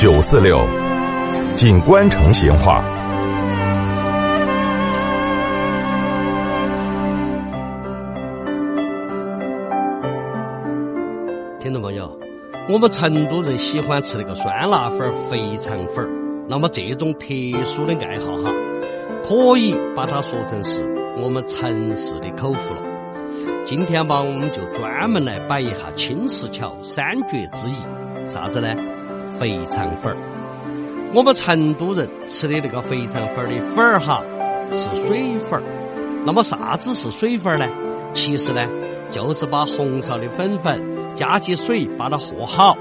[0.00, 0.58] 九四六，
[1.54, 2.82] 锦官城闲话。
[11.60, 12.18] 听众朋友，
[12.70, 16.08] 我们成都人喜欢吃那个酸辣粉、肥肠粉。
[16.48, 17.26] 那么这种特
[17.66, 18.50] 殊的爱好哈，
[19.22, 20.80] 可以把它说成是
[21.22, 22.82] 我们城市的口福了。
[23.66, 28.74] 今天嘛，我们就专门来摆一下青石桥三绝之一，啥子呢？
[29.38, 30.16] 肥肠粉儿。
[31.12, 34.22] 我们成都人吃的那个肥肠粉儿的粉儿哈，
[34.72, 35.62] 是水粉儿。
[36.24, 37.66] 那么啥子是水粉儿呢？
[38.12, 38.66] 其实呢，
[39.10, 40.82] 就是把红烧的粉粉
[41.14, 42.76] 加起水，把它和好，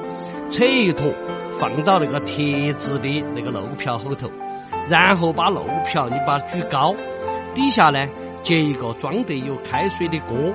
[0.49, 1.13] 扯一坨，
[1.53, 4.30] 放到那个铁制的那个漏瓢后头，
[4.88, 6.95] 然后把漏瓢你把它举高，
[7.55, 8.08] 底下呢
[8.44, 10.53] 接一个装得有开水的锅，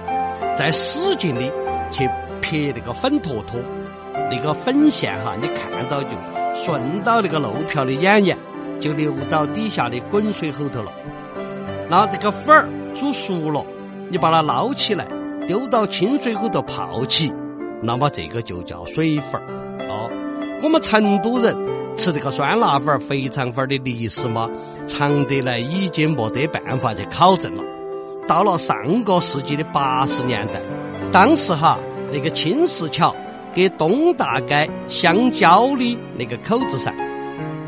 [0.56, 1.40] 再使劲的
[1.90, 2.08] 去
[2.40, 3.60] 撇那个粉坨坨，
[4.30, 6.10] 那个粉线哈，你看到就
[6.54, 8.38] 顺到那个漏瓢的眼眼，
[8.80, 10.92] 就流到底下的滚水后头了。
[11.88, 13.64] 那这个粉儿煮熟了，
[14.08, 15.06] 你把它捞起来，
[15.46, 17.32] 丢到清水后头泡起，
[17.82, 19.44] 那么这个就叫水粉儿。
[19.88, 20.10] 哦，
[20.62, 21.54] 我们成都人
[21.96, 24.48] 吃这个酸辣粉儿、肥肠粉儿的历史嘛，
[24.86, 27.62] 长得来已经没得办法去考证了。
[28.26, 30.62] 到了上个世纪的八十年代，
[31.12, 31.78] 当时哈
[32.10, 33.14] 那个青石桥
[33.54, 36.92] 给东大街相交的那个口子上，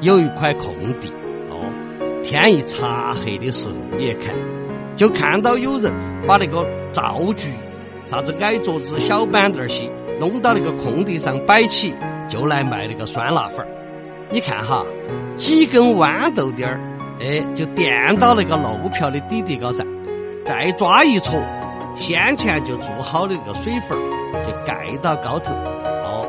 [0.01, 1.09] 有一块空地。
[1.49, 1.61] 哦，
[2.25, 4.35] 天一擦黑的时候，你一看，
[4.97, 5.93] 就看到有人
[6.27, 7.53] 把那个灶具、
[8.05, 11.95] 啥子矮桌子、小板凳儿些弄到那个空地上摆起，
[12.29, 13.69] 就来卖那个酸辣粉儿。
[14.29, 14.85] 你看哈，
[15.37, 16.81] 几根豌豆丁儿，
[17.21, 19.87] 哎，就垫到那个漏瓢的底底高上。
[20.45, 21.41] 再抓一撮，
[21.97, 25.53] 先前就做好的那个水粉儿，就盖到高头。
[25.53, 26.29] 哦，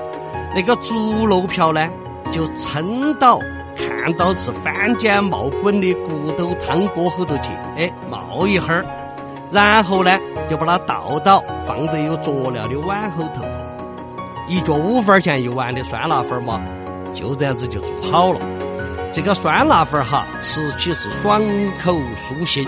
[0.56, 1.88] 那个竹漏瓢呢，
[2.32, 3.40] 就撑到
[3.76, 8.86] 看到是翻煎冒滚的骨头汤锅后头去，哎，冒一会儿，
[9.52, 10.18] 然后呢，
[10.50, 13.44] 就把它倒到放得有佐料的碗后头，
[14.48, 16.62] 一角五分钱一碗的酸辣粉嘛，
[17.14, 18.40] 就这样子就做好了。
[19.12, 21.42] 这个酸辣粉哈，吃起是爽
[21.84, 22.68] 口舒心，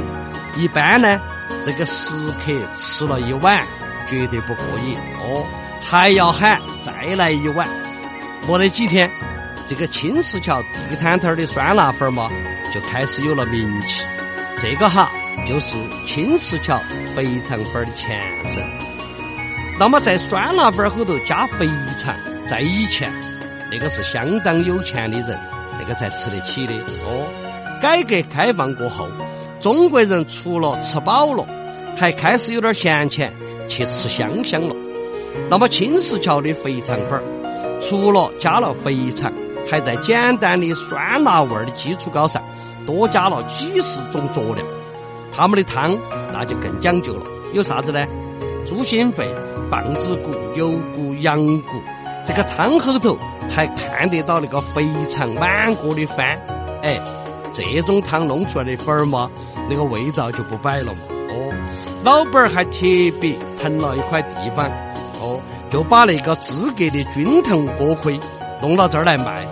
[0.57, 1.19] 一般呢。
[1.61, 3.65] 这个食客吃了一碗，
[4.07, 5.45] 绝对不过瘾哦，
[5.81, 7.67] 还要喊再来一碗。
[8.47, 9.09] 没得几天，
[9.67, 12.29] 这个青石桥地摊摊的酸辣粉嘛，
[12.73, 14.05] 就开始有了名气。
[14.57, 15.11] 这个哈，
[15.47, 15.75] 就是
[16.07, 16.81] 青石桥
[17.15, 18.63] 肥肠粉的前身。
[19.77, 21.67] 那么在酸辣粉后头加肥
[21.97, 22.15] 肠，
[22.47, 23.11] 在以前，
[23.69, 25.39] 那个是相当有钱的人，
[25.79, 26.73] 那个才吃得起的
[27.03, 27.27] 哦。
[27.81, 29.09] 改革开放过后。
[29.59, 31.45] 中国人除了吃饱了，
[31.97, 33.33] 还开始有点闲钱
[33.67, 34.75] 去吃香香了。
[35.49, 37.23] 那么青石桥的肥肠粉儿，
[37.81, 39.31] 除了加了肥肠，
[39.69, 42.41] 还在简单的酸辣味儿的基础高上，
[42.85, 44.63] 多加了几十种佐料。
[45.31, 45.97] 他们的汤
[46.31, 48.05] 那就更讲究了，有啥子呢？
[48.65, 49.27] 猪心肺、
[49.69, 51.81] 棒子骨、牛骨、羊骨，
[52.25, 53.17] 这个汤后头
[53.49, 56.39] 还看得到那个肥肠满锅的翻，
[56.81, 56.99] 哎。
[57.51, 59.29] 这种汤弄出来的粉儿嘛，
[59.69, 60.99] 那个味道就不摆了嘛。
[61.29, 61.49] 哦，
[62.03, 62.81] 老板儿还特
[63.19, 64.69] 别腾了一块地方，
[65.19, 65.39] 哦，
[65.69, 68.19] 就把那个资格的菌藤锅盔
[68.61, 69.45] 弄到这儿来卖。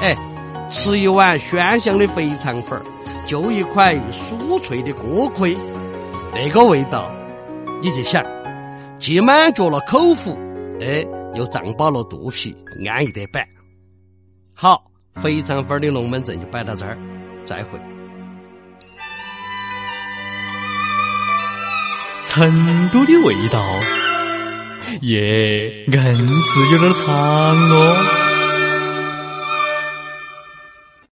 [0.00, 0.16] 哎，
[0.68, 2.82] 吃一碗鲜香的肥肠粉儿，
[3.26, 5.56] 就一块酥脆的锅盔，
[6.34, 7.10] 那个味道，
[7.80, 8.24] 你去想，
[8.98, 10.36] 既满足了口福，
[10.80, 12.54] 哎，又胀饱了肚皮，
[12.88, 13.46] 安逸得板。
[14.54, 14.84] 好，
[15.14, 16.98] 肥肠粉儿的龙门阵就摆到这儿。
[17.44, 17.78] 再会。
[22.24, 23.62] 成都的味道，
[25.02, 28.21] 也，硬是有点长哦。